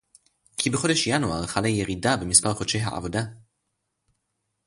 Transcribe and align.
כי 0.57 0.69
בחודש 0.69 1.07
ינואר 1.07 1.45
חלה 1.45 1.67
ירידה 1.67 2.17
במספר 2.17 2.53
דורשי 2.53 2.79
העבודה 2.79 3.21